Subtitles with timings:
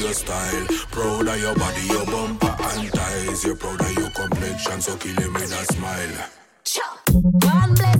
[0.00, 0.66] your style.
[0.90, 3.44] Proud of your body, your bumper and thighs.
[3.44, 6.30] You're proud of your complexion, so kill him with a smile.
[7.12, 7.99] One bless.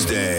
[0.00, 0.29] Wednesday.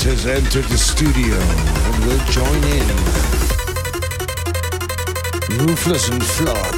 [0.00, 2.88] Has entered the studio and will join in.
[5.66, 6.71] Ruthless and Flock.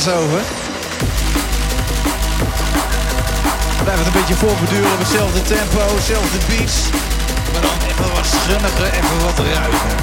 [0.00, 0.42] Over.
[3.82, 6.76] Blijft het een beetje voorbeduren op hetzelfde tempo, hetzelfde beats.
[7.52, 9.94] Maar dan even wat schunniger, even wat ruiger.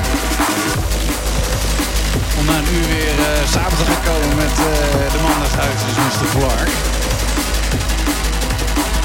[2.38, 4.76] Om na een uur weer uh, samen te gaan komen met uh,
[5.14, 6.28] de man des huizes, Mr.
[6.34, 6.72] Clark.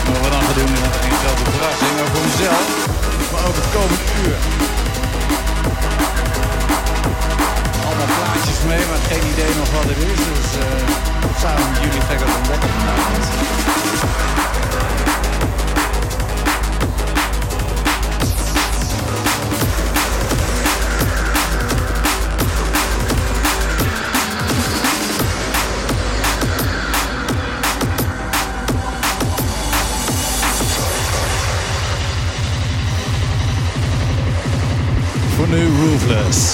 [0.07, 2.67] Wat we dan gaan doen is een grote verrassing, ook voor mezelf,
[3.33, 4.37] maar ook het komende uur.
[8.03, 10.19] Allemaal plaatjes mee, maar geen idee nog wat het is.
[10.29, 10.65] Dus uh,
[11.41, 13.25] samen met jullie ga ik dat ontdekken vanavond.
[35.83, 36.52] Roofless.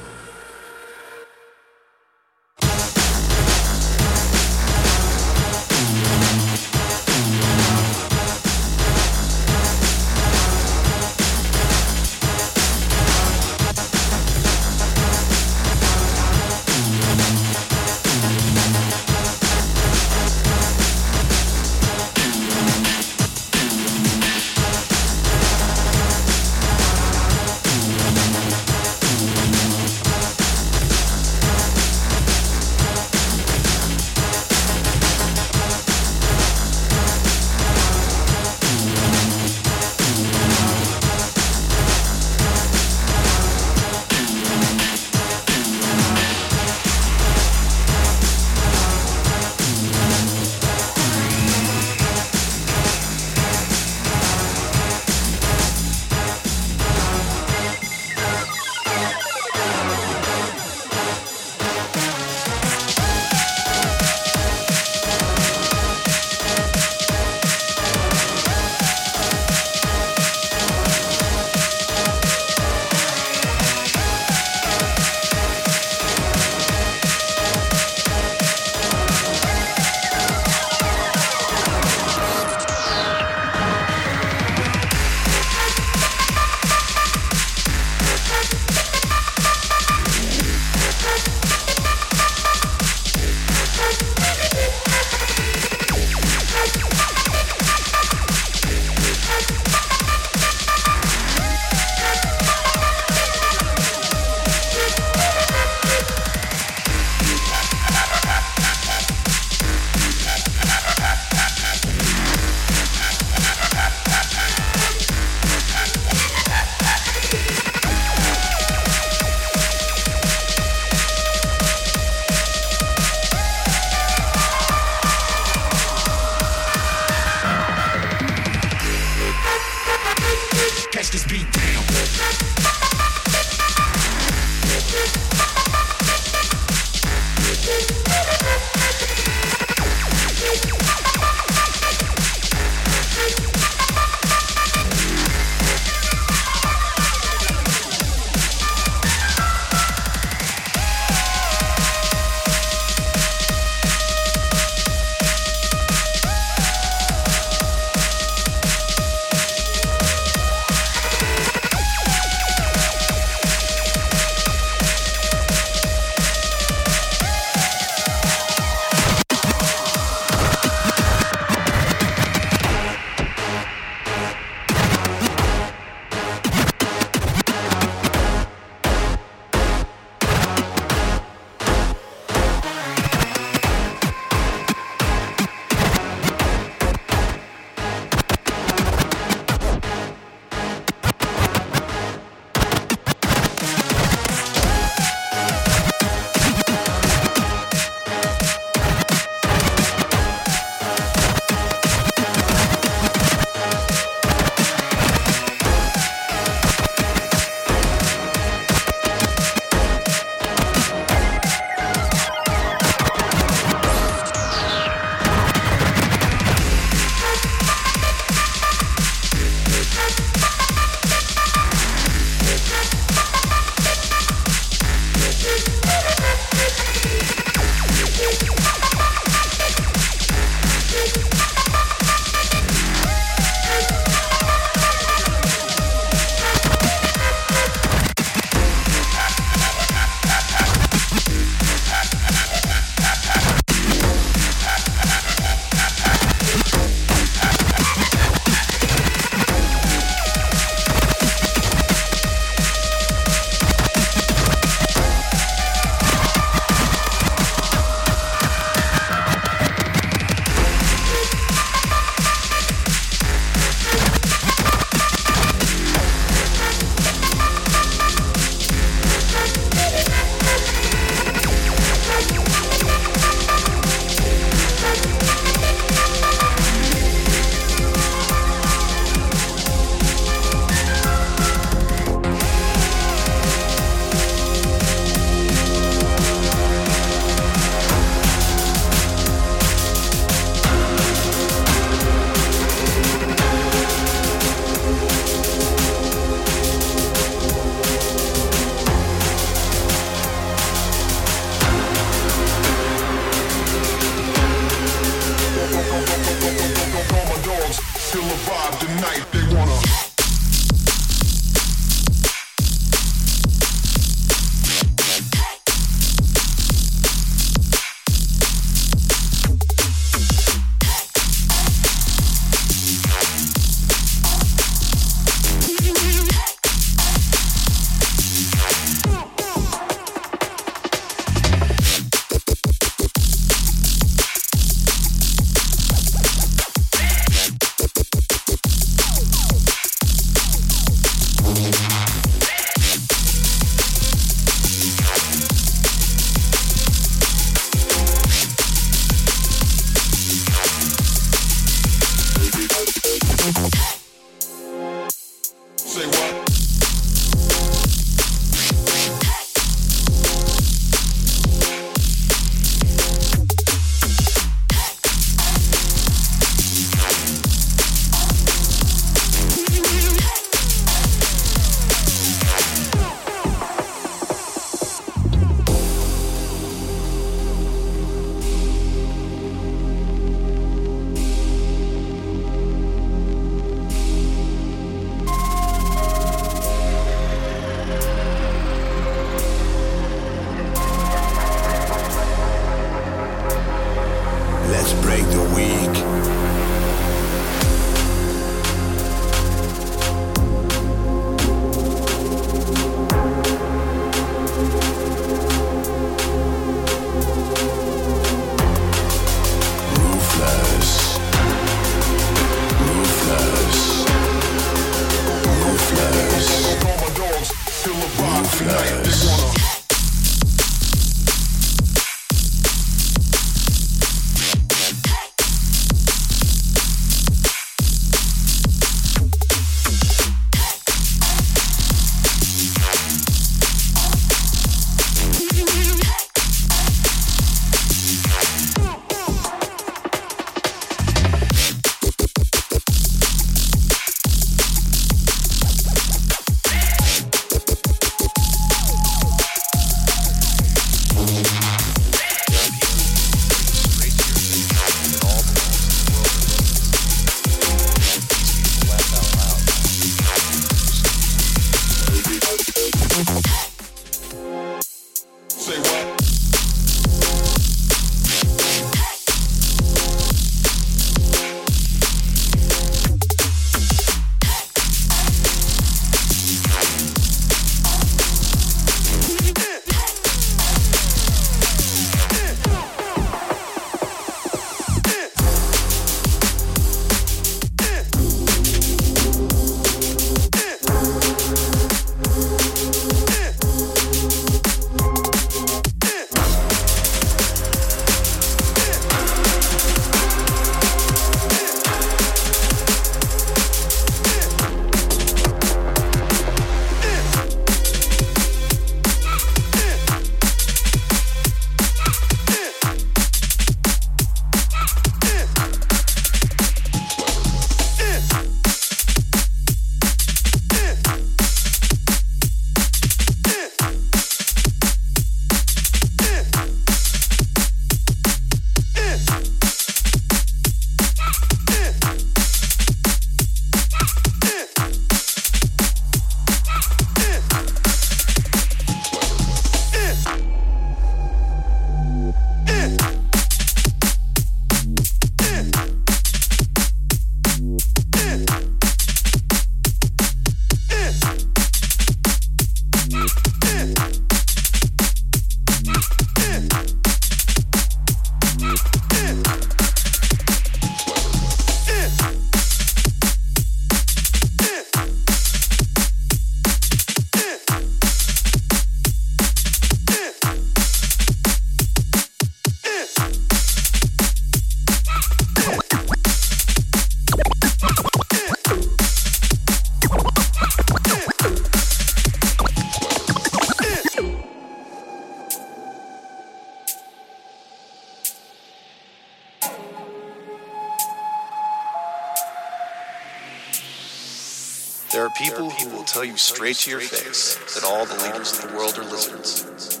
[596.74, 600.00] straight to your face that all the leaders of the world are lizards.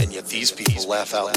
[0.00, 1.36] And yet these people laugh out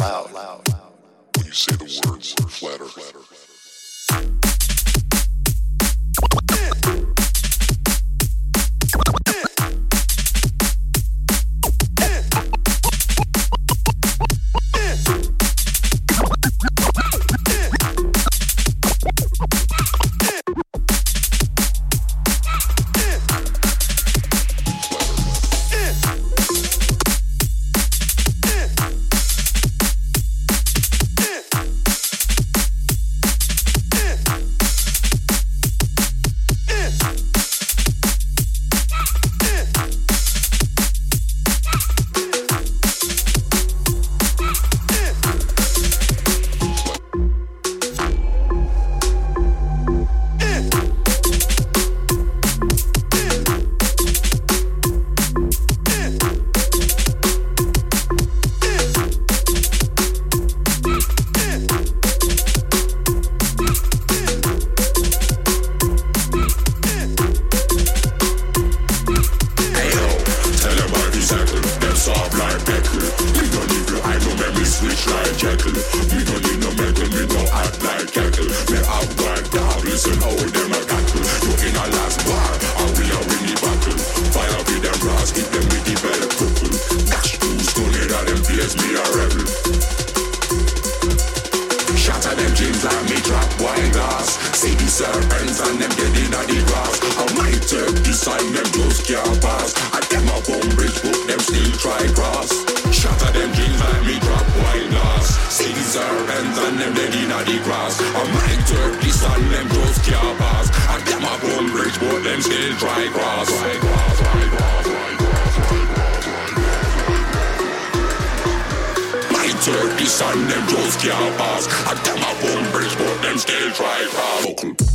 [119.63, 121.67] turkeys and them jokes can't pass.
[121.87, 124.11] I tell my phone bridge, them still drive.
[124.43, 124.92] Vocal.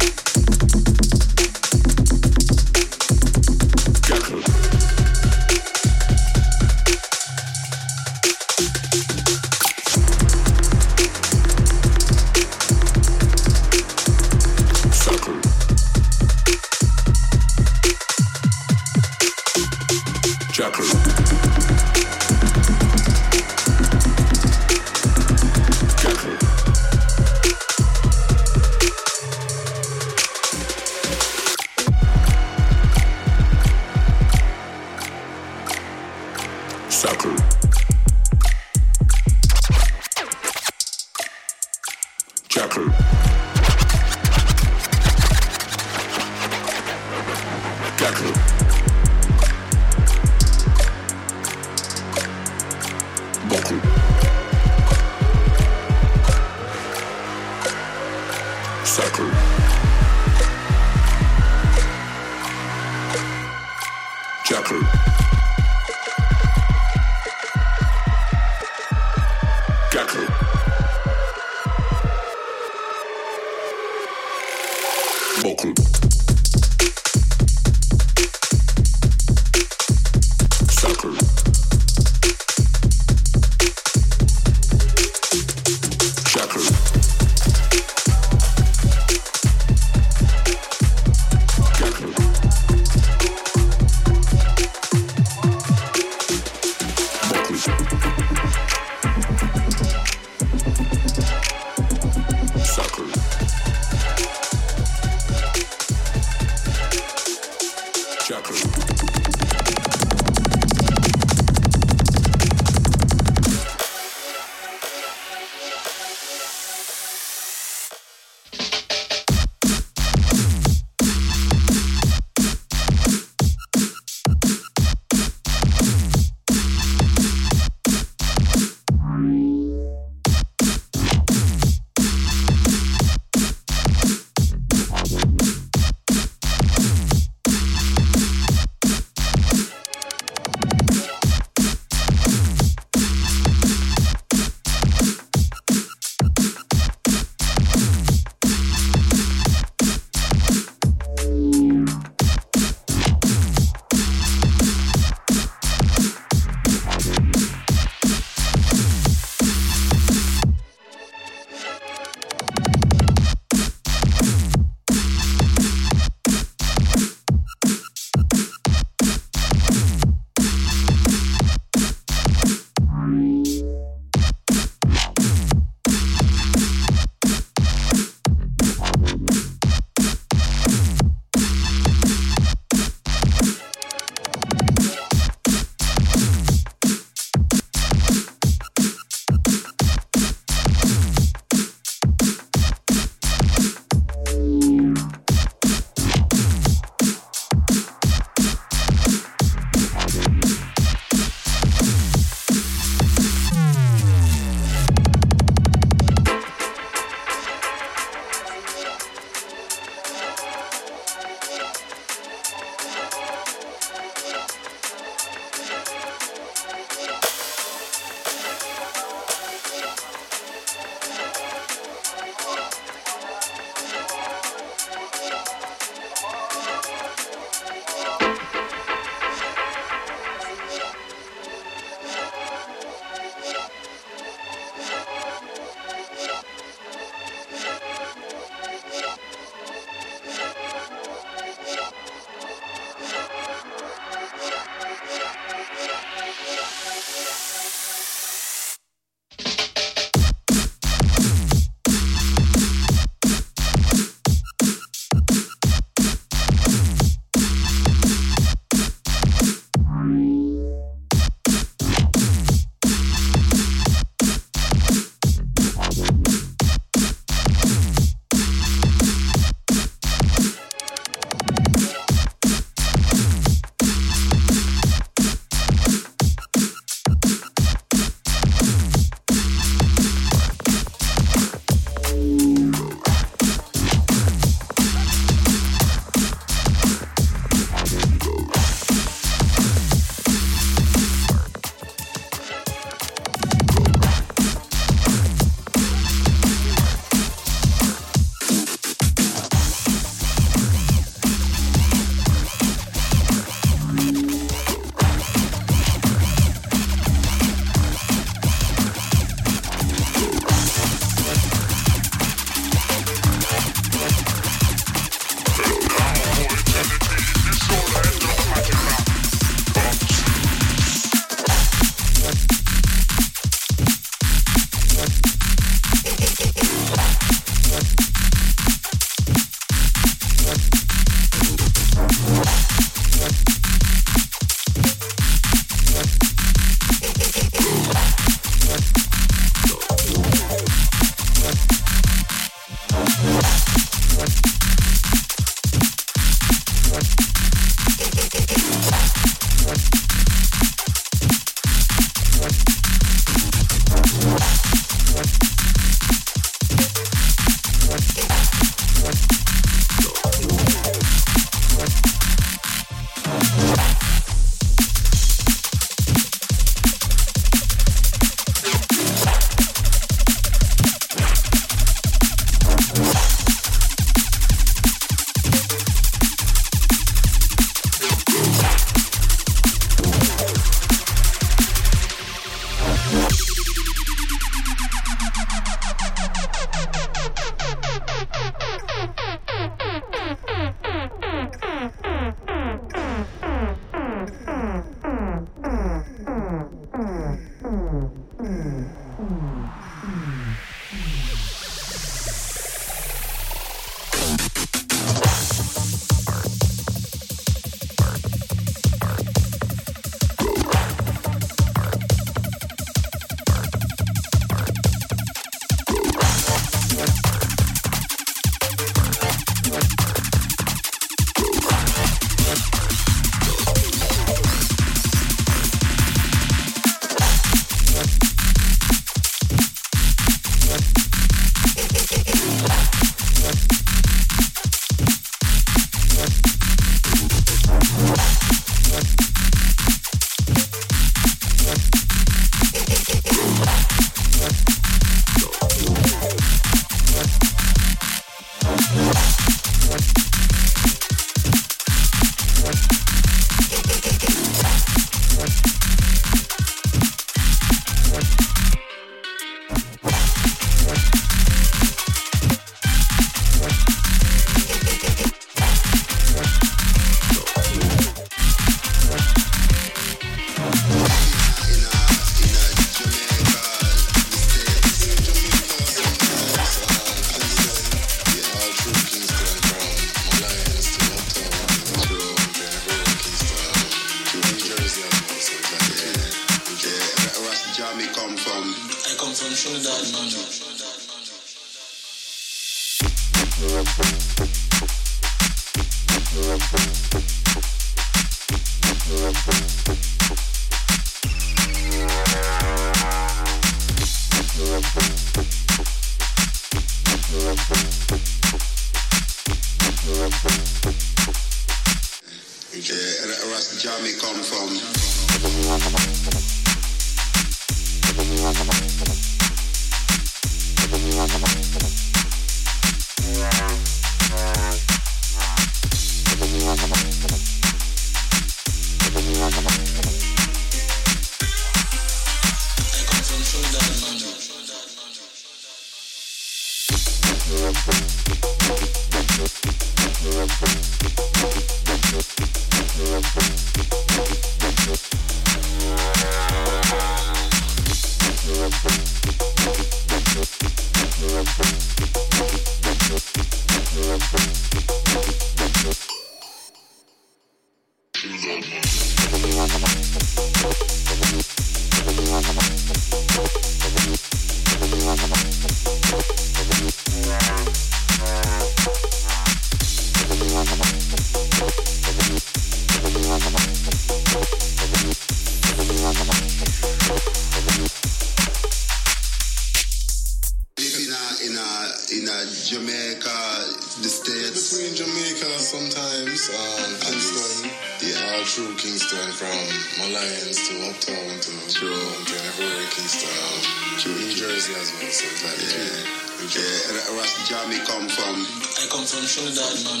[599.00, 600.00] Come from Trinidad, man.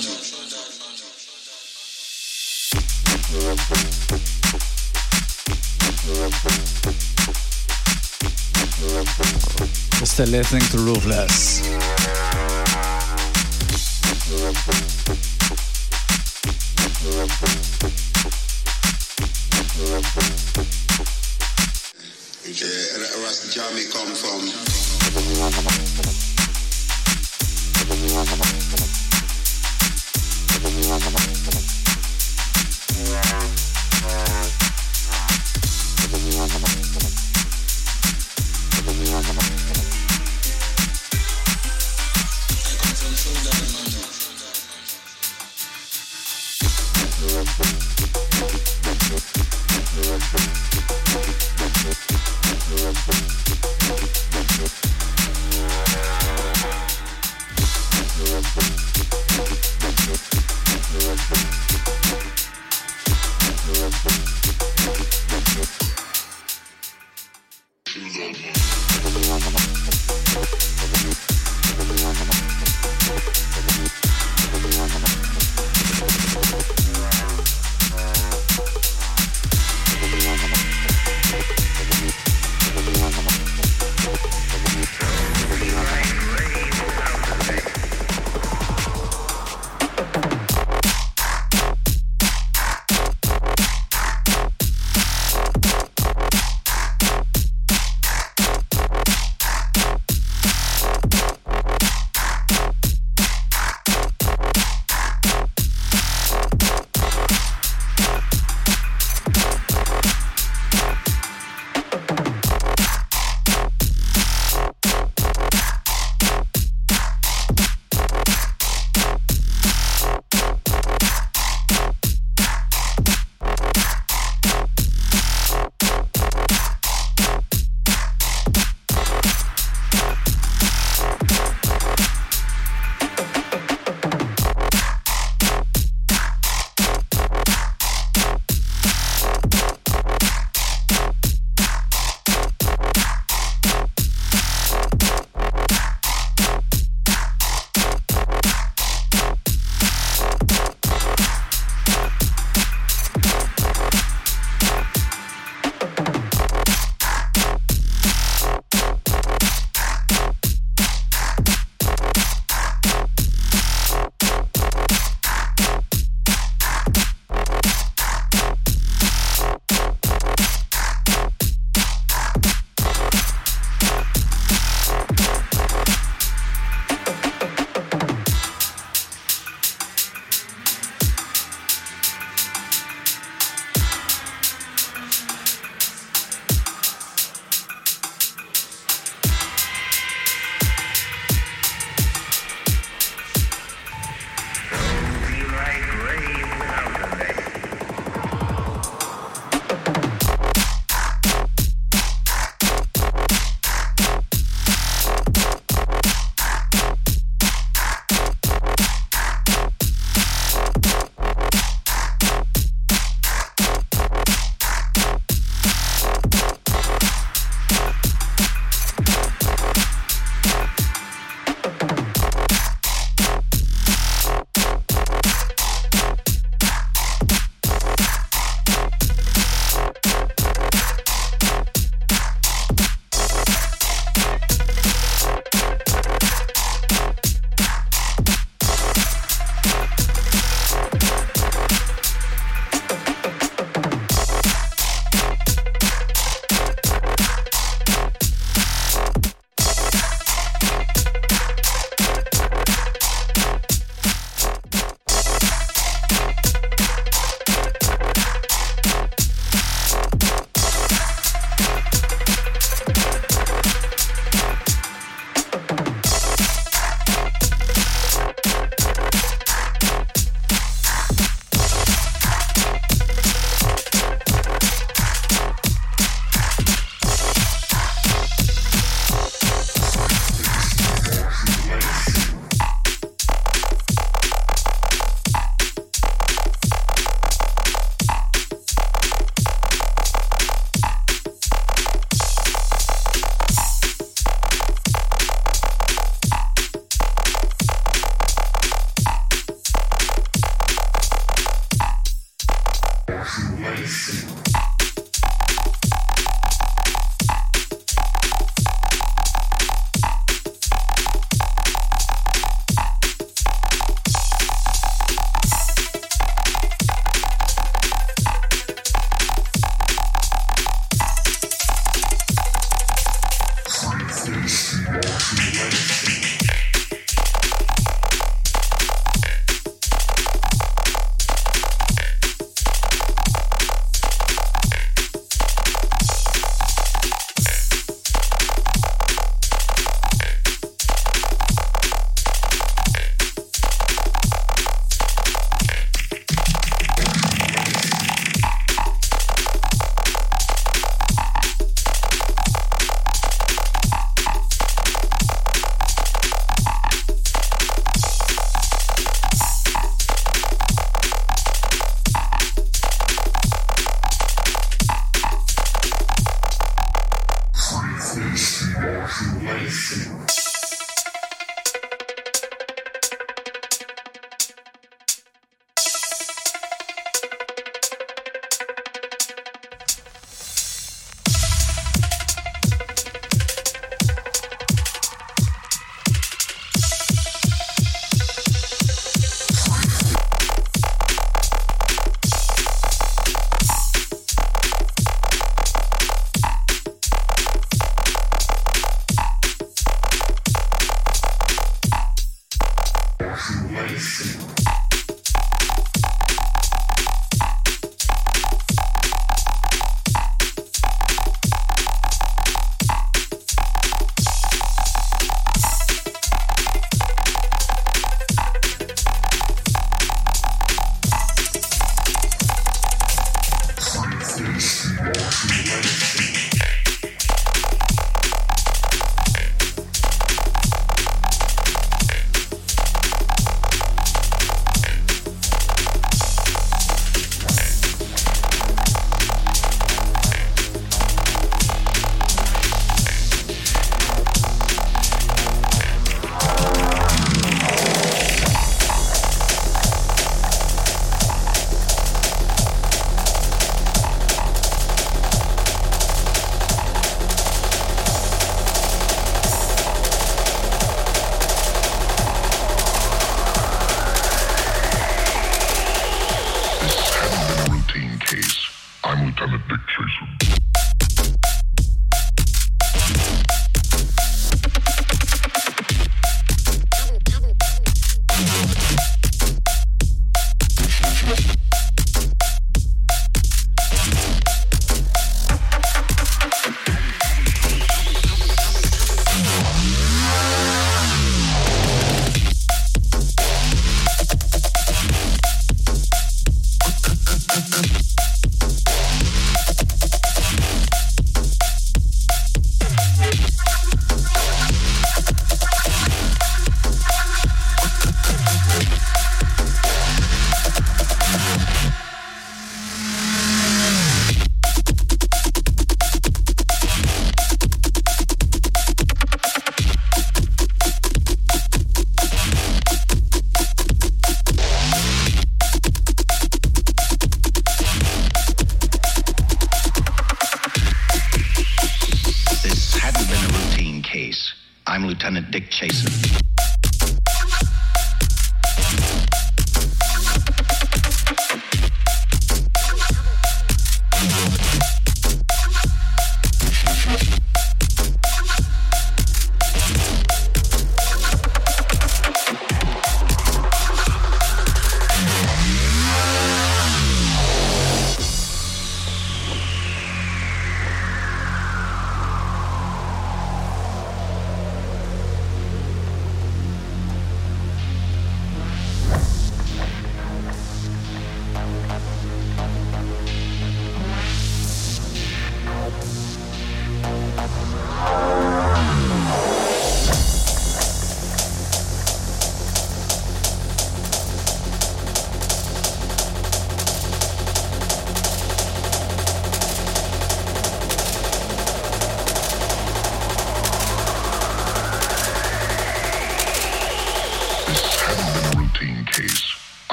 [9.98, 11.69] You're still listening to Ruthless.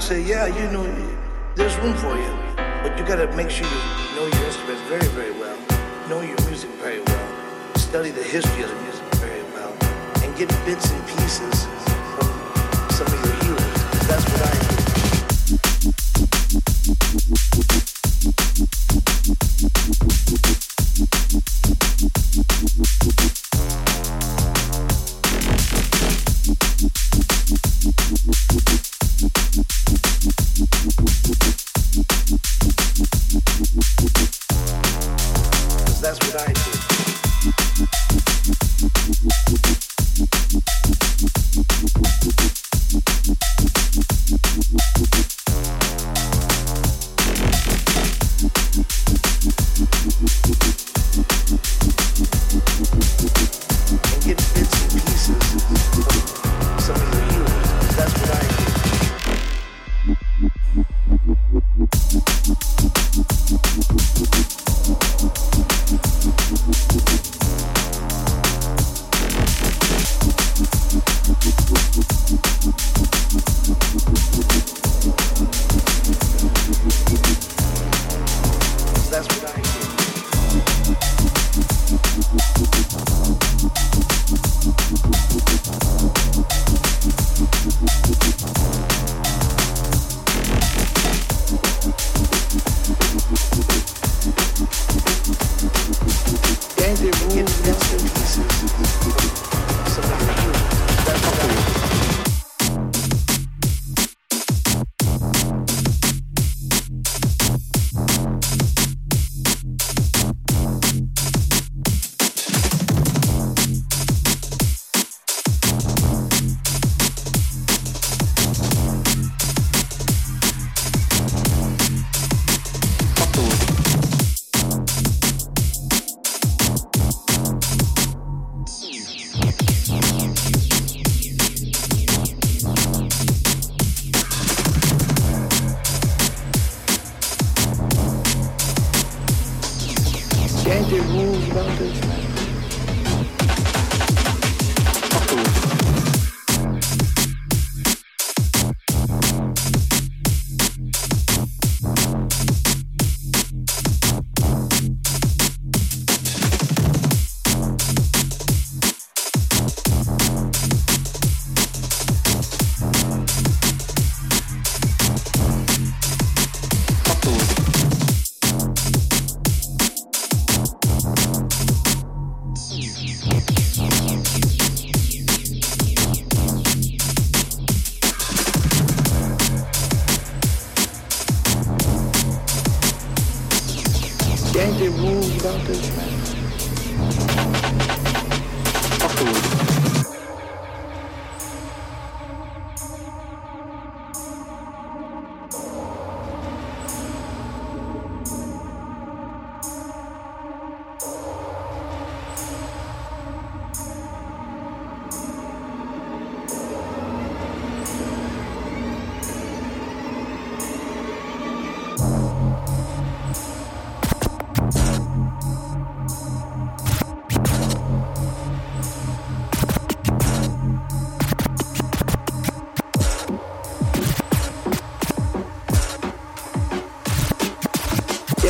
[0.00, 0.89] Say, yeah, you know,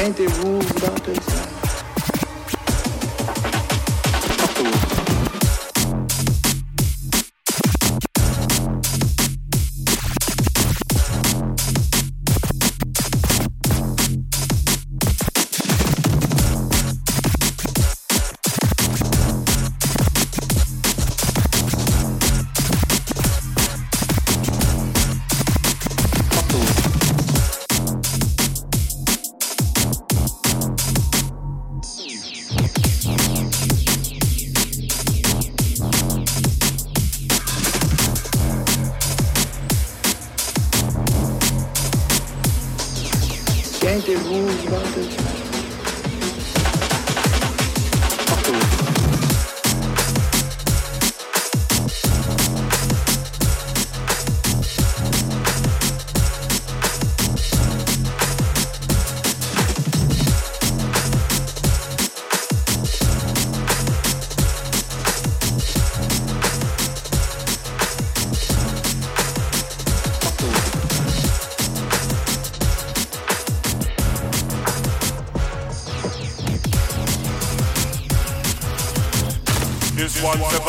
[0.01, 0.59] 80 et vous,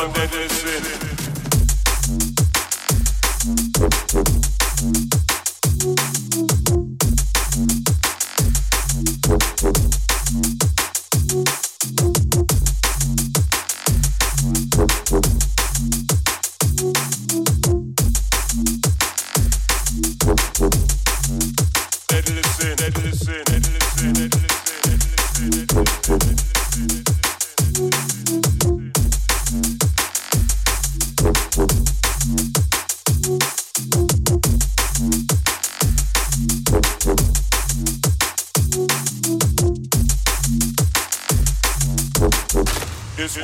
[0.01, 1.00] kafa deresi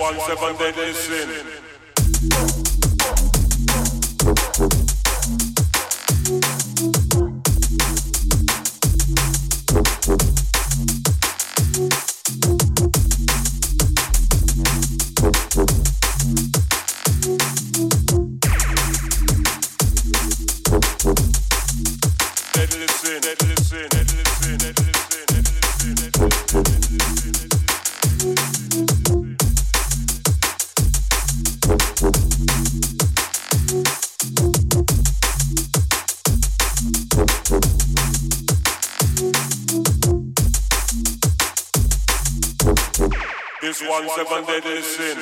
[0.07, 1.36] one seven deadly sin.
[44.17, 45.17] seven deadly sin.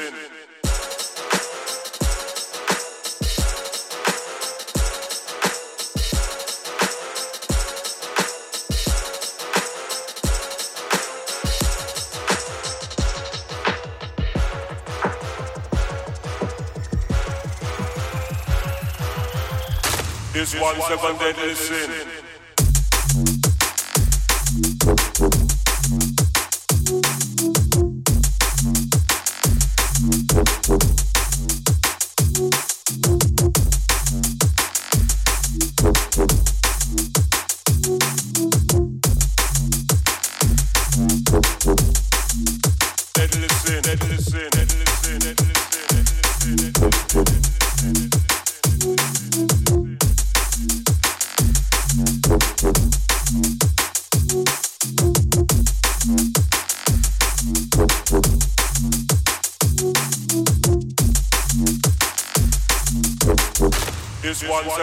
[20.31, 22.15] This one seven deadly sin.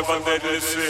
[0.08, 0.81] never did listen.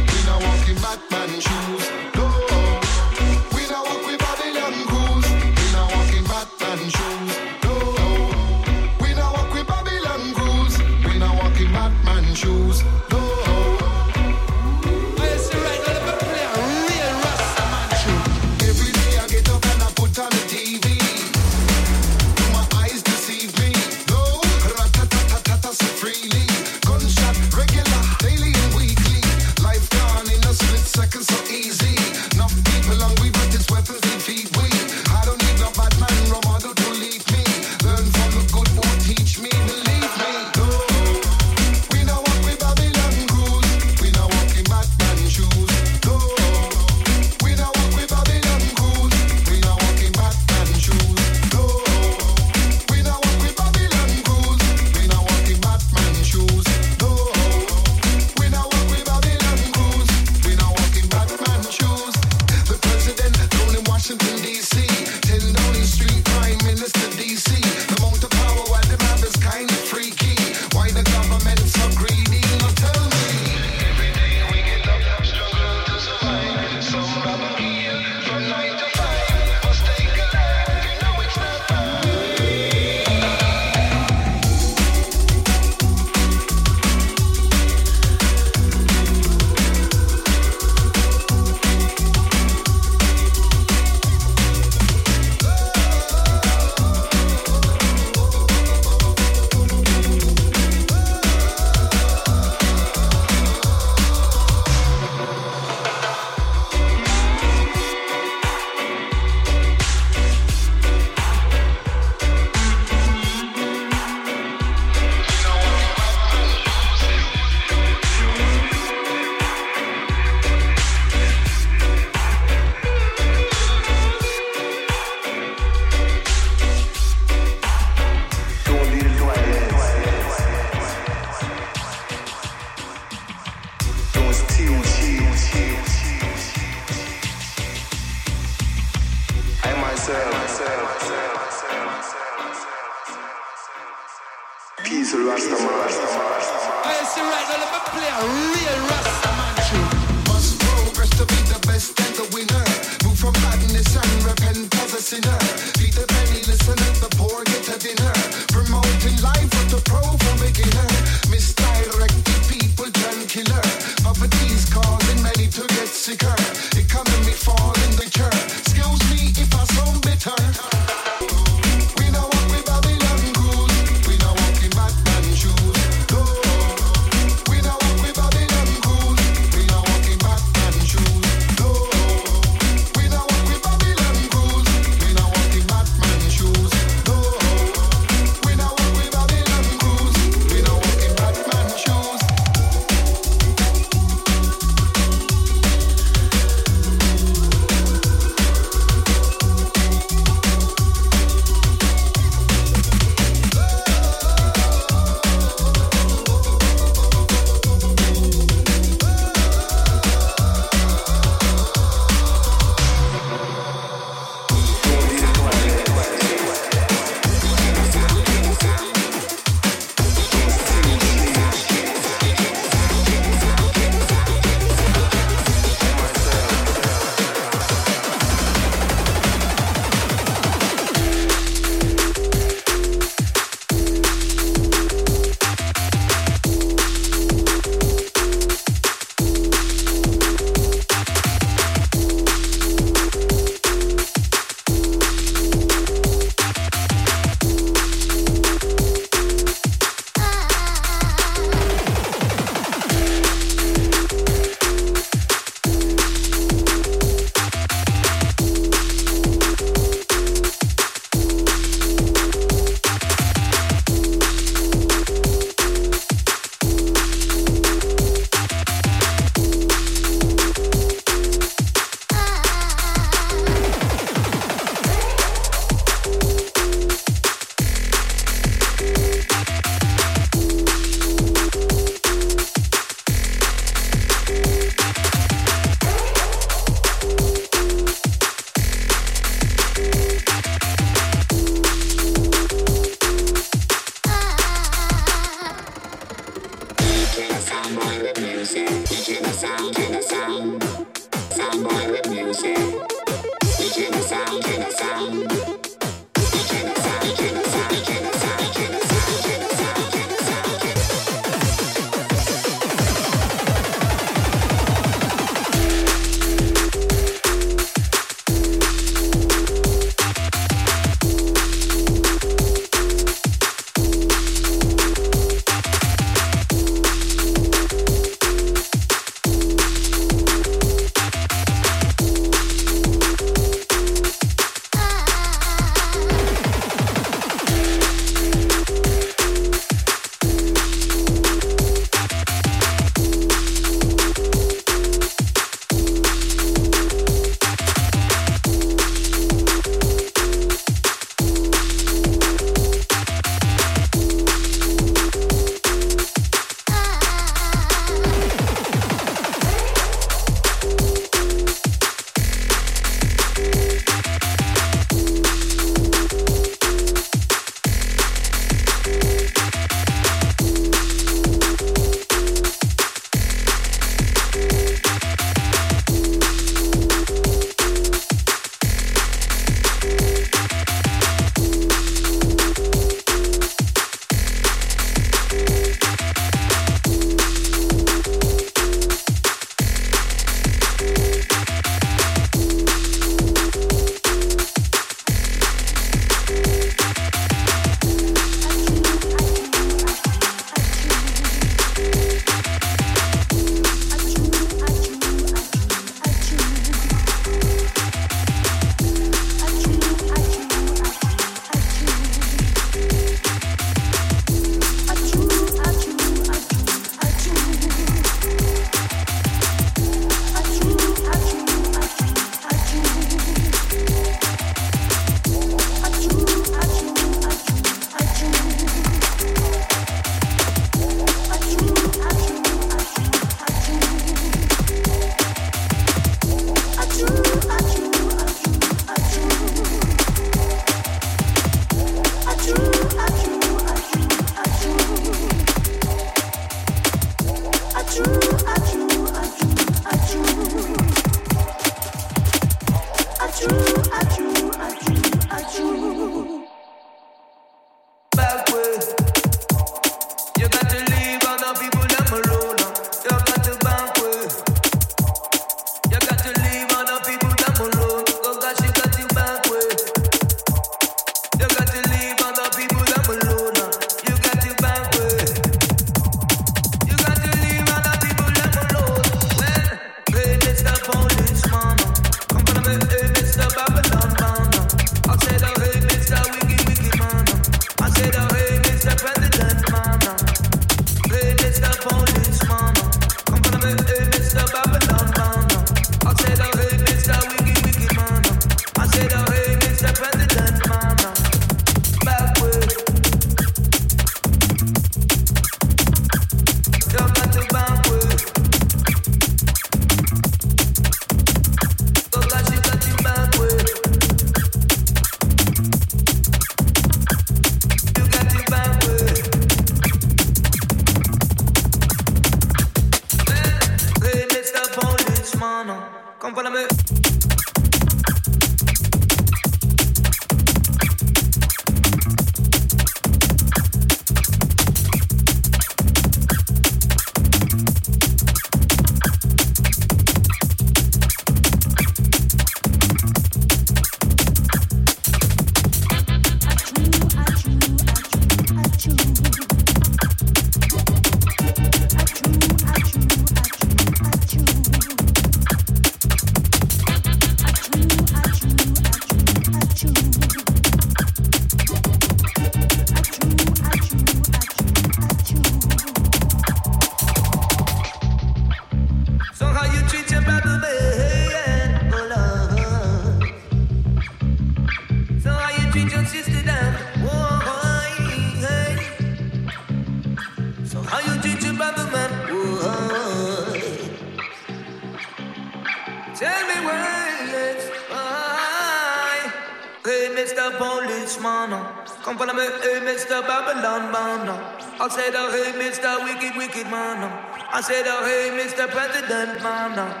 [599.11, 599.37] Mr.
[599.39, 600.00] President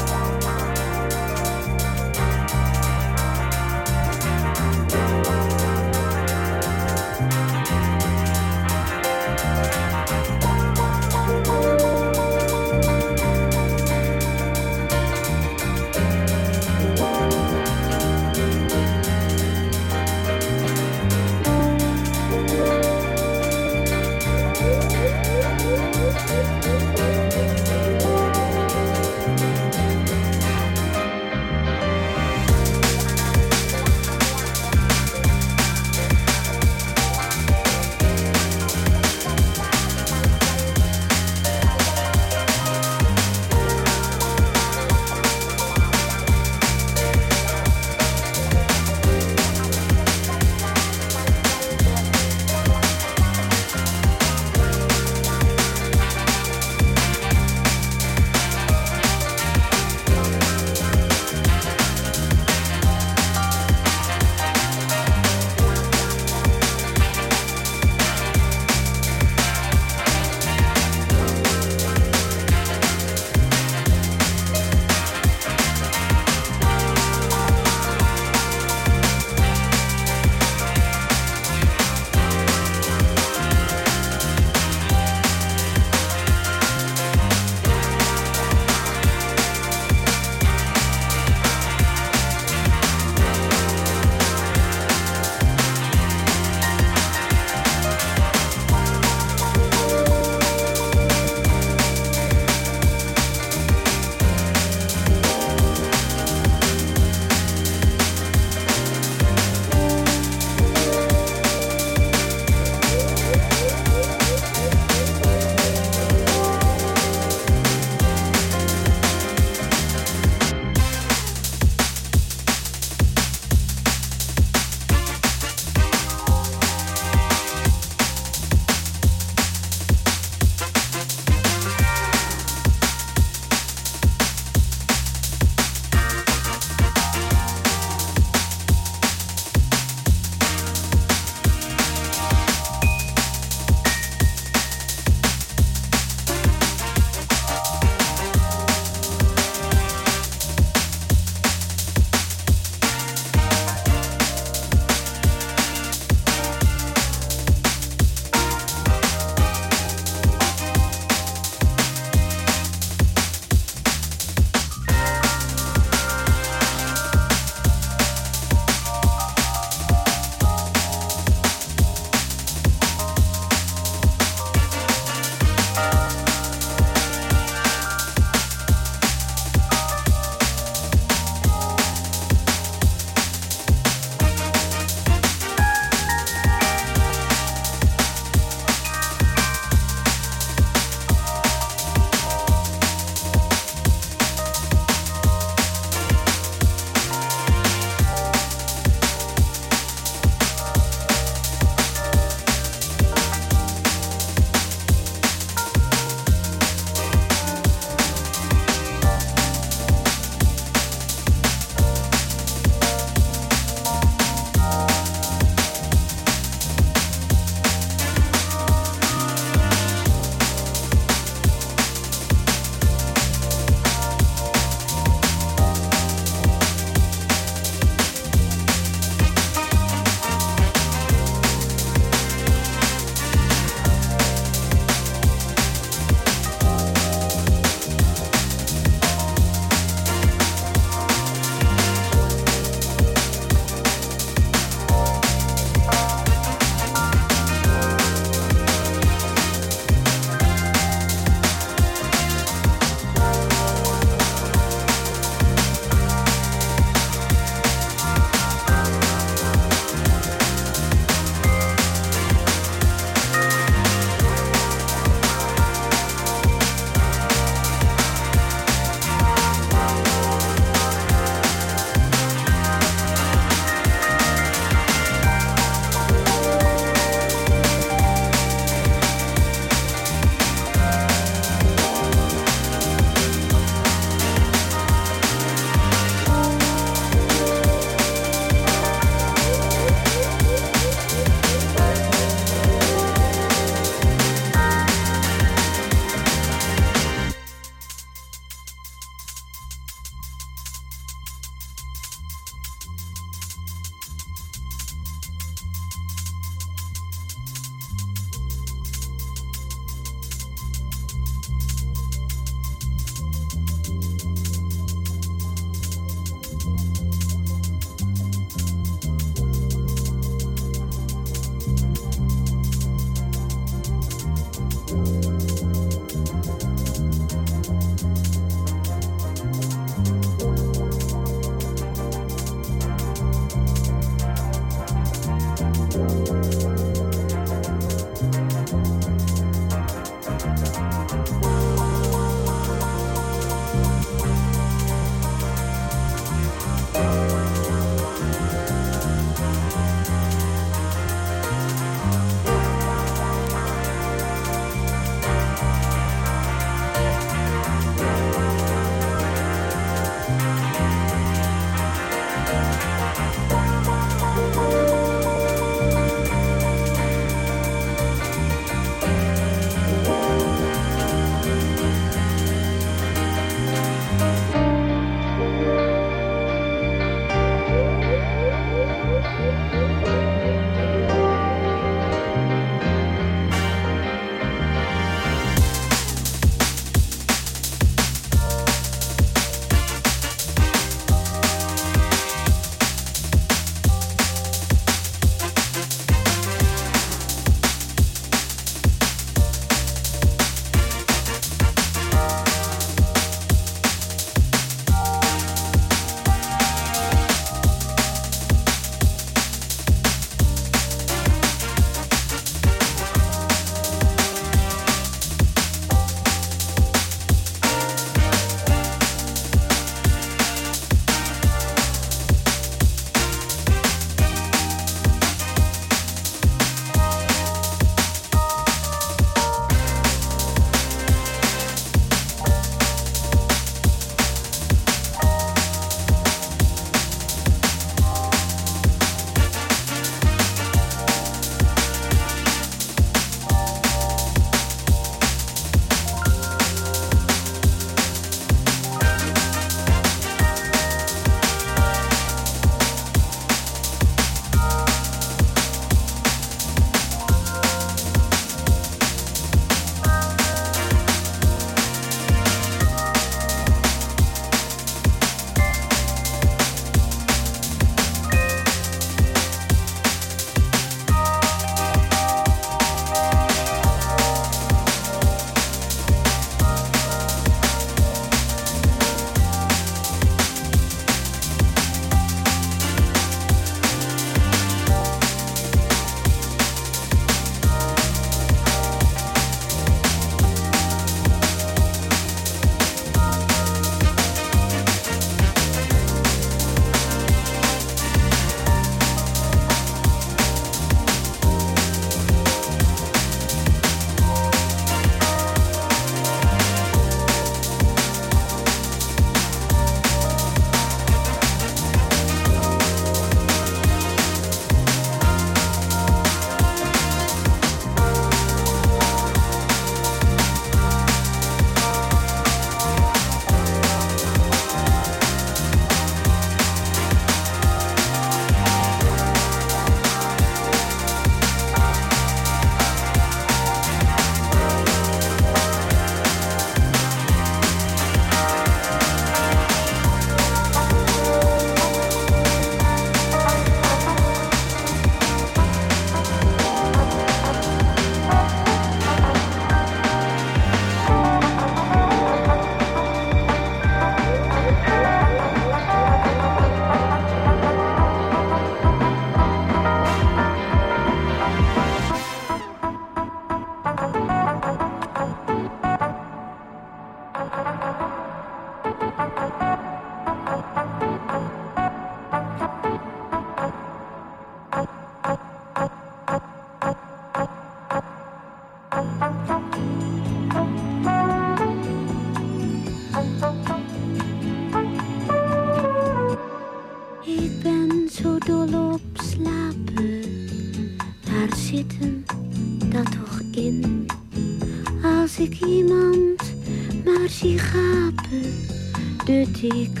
[599.61, 600.00] тихо.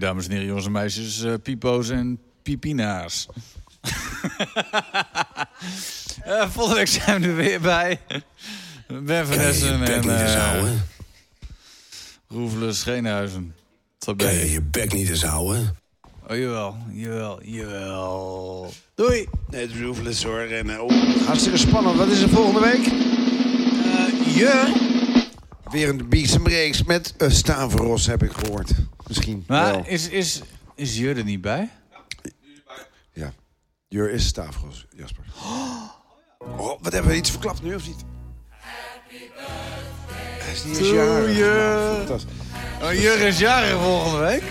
[0.00, 1.22] Dames en heren, jongens en meisjes.
[1.22, 3.26] eh, pipo's en pipina's.
[6.24, 8.00] Eh, volgende week zijn we er weer bij.
[9.02, 10.82] Ben van Essen en niet eens eh houden?
[12.28, 13.54] Roefelus Scheenhuizen.
[13.98, 14.38] Tot Kan bij.
[14.38, 15.76] je je bek niet eens houden?
[16.28, 18.72] Oh, jawel, jawel, jawel.
[18.94, 19.28] Doei.
[19.50, 20.40] Nee, het is Roofless hoor.
[20.40, 20.90] En, oh,
[21.26, 21.96] hartstikke spannend.
[21.96, 22.84] Wat is er volgende week?
[24.34, 24.72] je?
[25.70, 28.70] Weer een Beats Breaks met uh, Stavros, heb ik gehoord.
[29.10, 29.86] Misschien Maar wel.
[29.86, 30.42] is, is,
[30.74, 31.70] is Jur er niet bij?
[33.12, 33.32] Ja.
[33.88, 35.24] Jur is Stavros, Jasper.
[35.36, 38.04] Oh, wat hebben we iets verklapt nu of niet?
[40.38, 41.38] Hij is niet eens jarig.
[41.38, 42.32] Nou, fantastisch.
[42.82, 44.42] Oh, Jur is jarig volgende week?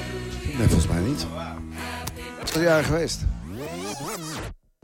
[0.57, 1.25] Nee, volgens mij niet.
[2.43, 3.25] Is al jarig geweest?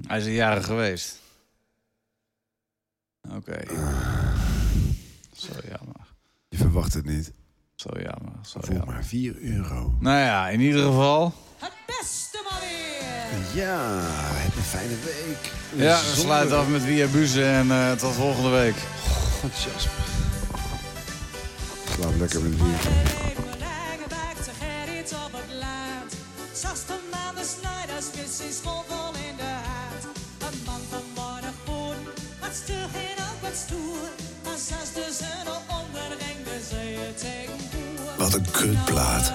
[0.07, 1.19] Hij is een jarig geweest.
[3.29, 3.63] Oké.
[5.33, 6.13] Zo jammer.
[6.49, 7.31] Je verwacht het niet.
[7.85, 8.31] Zo jammer.
[8.41, 8.93] Zo Voor jammer.
[8.93, 9.93] maar 4 euro.
[9.99, 11.33] Nou ja, in ieder geval.
[13.53, 13.99] Ja,
[14.33, 15.51] heb een fijne week.
[15.75, 18.75] Ja, we Zonder- sluiten af met Via Buzen en eh, tot volgende week.
[19.41, 19.91] God, Jasper.
[21.95, 22.89] Slaap lekker met een biertje.
[38.35, 39.33] Een kutplaat.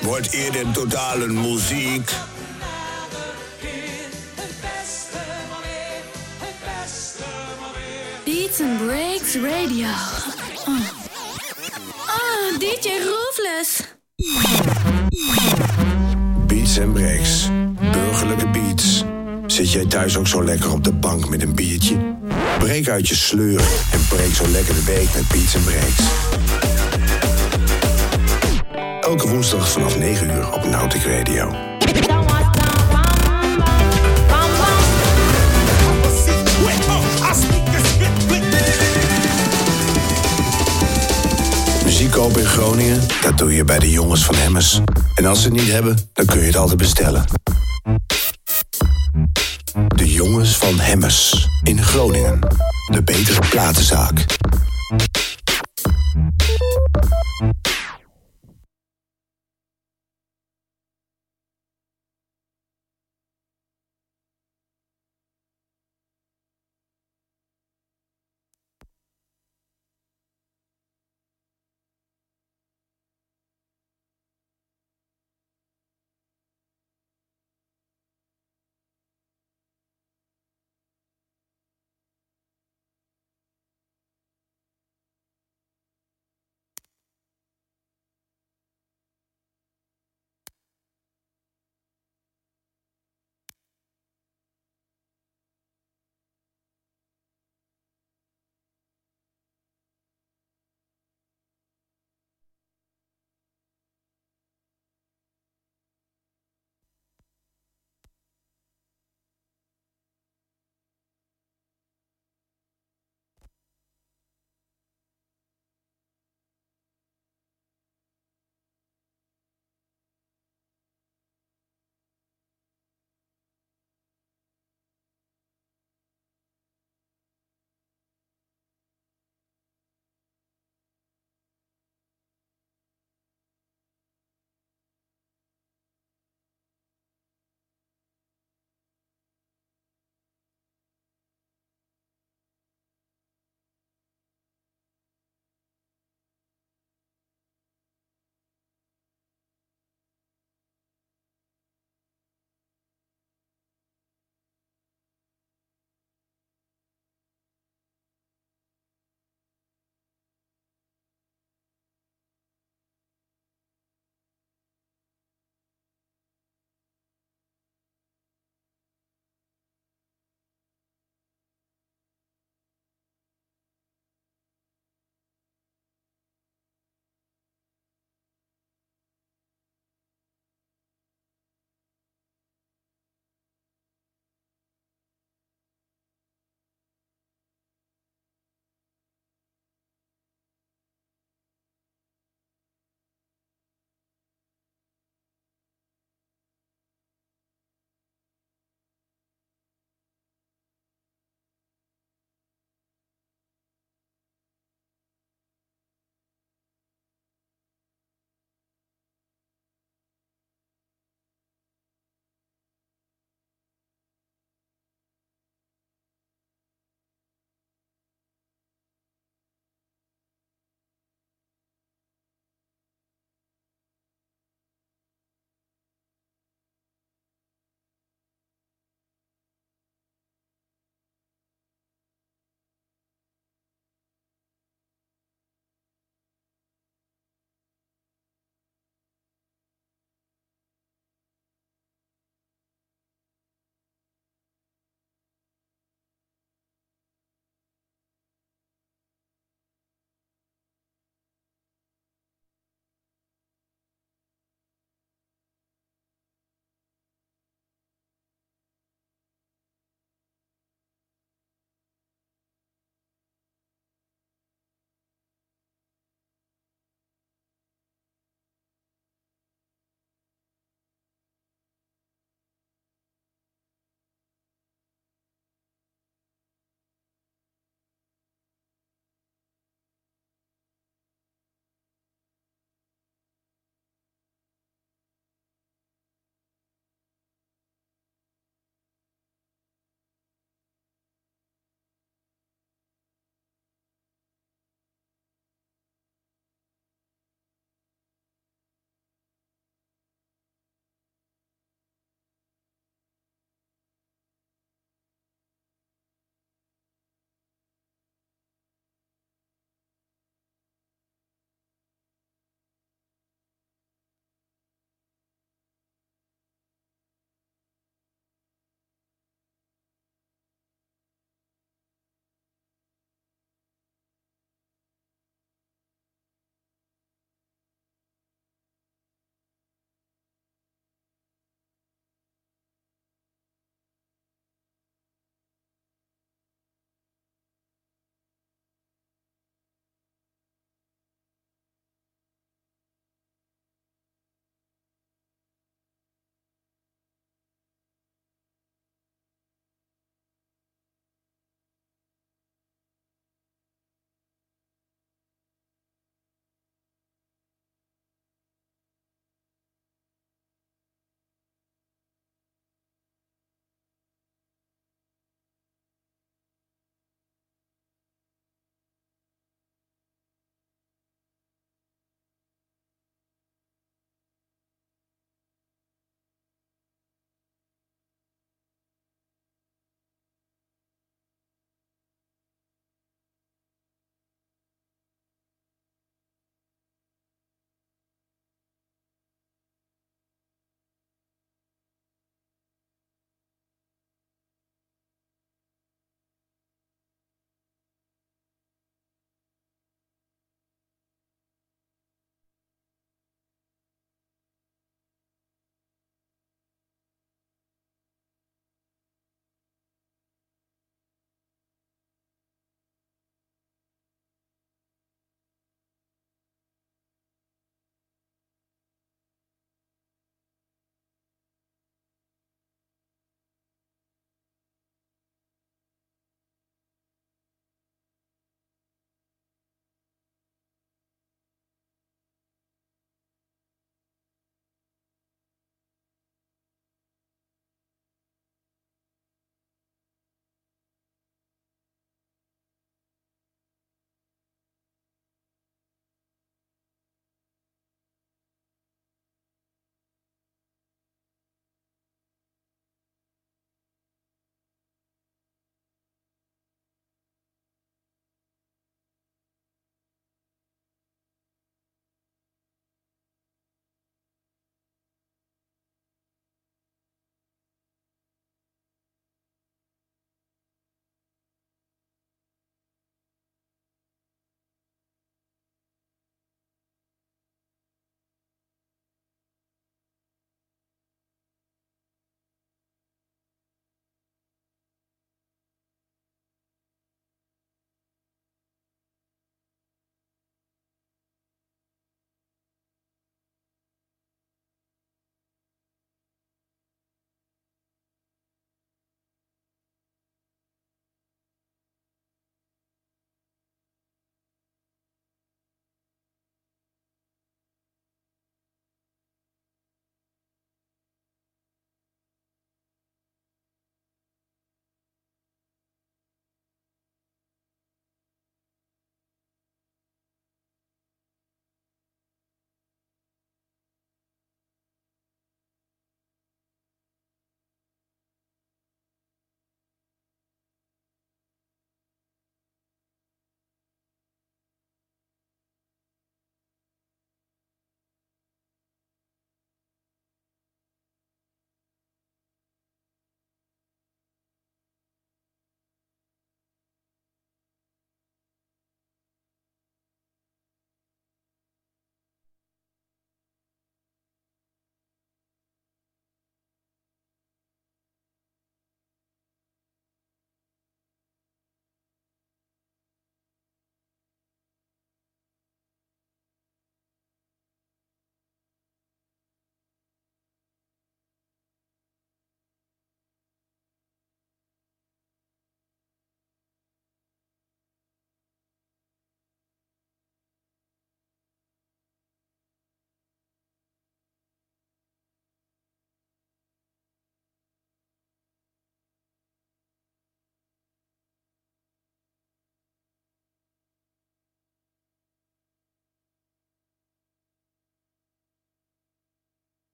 [0.00, 2.10] Wordt eerder totaal een muziek.
[8.24, 9.88] Beats and Breaks Radio.
[10.66, 10.80] Oh,
[12.06, 13.82] Ah, DJ Roofless.
[16.46, 17.48] Beats en breaks.
[17.92, 19.04] Burgerlijke beats.
[19.46, 21.96] Zit jij thuis ook zo lekker op de bank met een biertje?
[22.58, 23.60] Breek uit je sleur
[23.92, 26.02] en breek zo lekker de week met Beats en Breaks.
[29.00, 31.54] Elke woensdag vanaf 9 uur op Nautic Radio.
[41.84, 44.80] Muziek kopen in Groningen, dat doe je bij de jongens van Hemmers.
[45.14, 47.24] En als ze het niet hebben, dan kun je het altijd bestellen.
[49.86, 52.38] De jongens van Hemmers in Groningen.
[52.86, 54.26] De betere platenzaak.